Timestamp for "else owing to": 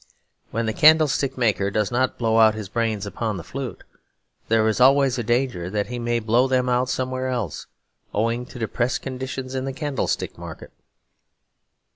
7.27-8.57